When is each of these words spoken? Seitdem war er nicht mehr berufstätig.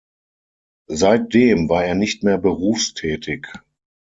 Seitdem 0.89 1.69
war 1.69 1.85
er 1.85 1.93
nicht 1.93 2.23
mehr 2.23 2.39
berufstätig. 2.39 3.47